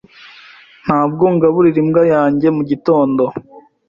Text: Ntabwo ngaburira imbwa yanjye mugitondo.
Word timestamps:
Ntabwo 0.85 1.23
ngaburira 1.35 1.77
imbwa 1.83 2.03
yanjye 2.13 2.47
mugitondo. 2.55 3.23